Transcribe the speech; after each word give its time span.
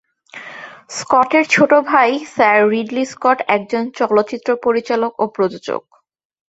স্কটের 0.97 1.45
ছোট 1.49 1.71
ভাই 1.89 2.11
sir 2.33 2.57
Ridley 2.73 3.03
Scott 3.05 3.37
একজন 3.55 3.83
চলচ্চিত্র 3.99 4.49
পরিচালক 4.65 5.11
ও 5.19 5.25
প্রযোজক। 5.35 5.83